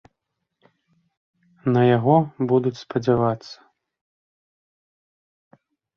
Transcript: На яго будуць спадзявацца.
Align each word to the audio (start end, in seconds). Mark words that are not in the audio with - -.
На 1.75 1.81
яго 1.97 2.15
будуць 2.53 2.79
спадзявацца. 2.83 3.55